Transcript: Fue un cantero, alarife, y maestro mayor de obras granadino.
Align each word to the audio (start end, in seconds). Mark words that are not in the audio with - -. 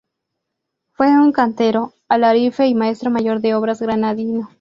Fue 0.93 1.09
un 1.09 1.31
cantero, 1.31 1.93
alarife, 2.09 2.65
y 2.65 2.73
maestro 2.73 3.11
mayor 3.11 3.39
de 3.39 3.53
obras 3.53 3.83
granadino. 3.83 4.49